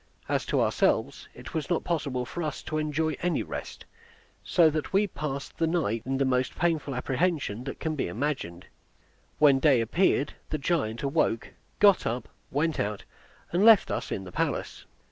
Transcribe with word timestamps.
As 0.27 0.47
to 0.47 0.59
ourselves, 0.59 1.29
it 1.35 1.53
was 1.53 1.69
not 1.69 1.83
possible 1.83 2.25
for 2.25 2.41
us 2.41 2.63
to 2.63 2.79
enjoy 2.79 3.15
any 3.21 3.43
rest, 3.43 3.85
so 4.43 4.67
that 4.71 4.91
we 4.91 5.05
passed 5.05 5.55
the 5.59 5.67
night 5.67 6.01
in 6.07 6.17
the 6.17 6.25
most 6.25 6.55
painful 6.55 6.95
apprehension 6.95 7.65
that 7.65 7.79
can 7.79 7.93
be 7.95 8.07
imagined. 8.07 8.65
When 9.37 9.59
day 9.59 9.79
appeared 9.79 10.33
the 10.49 10.57
giant 10.57 11.03
awoke, 11.03 11.49
got 11.77 12.07
up, 12.07 12.27
went 12.49 12.79
out, 12.79 13.03
and 13.51 13.63
left 13.63 13.91
us 13.91 14.11
in 14.11 14.23
the 14.23 14.31
palace. 14.31 14.85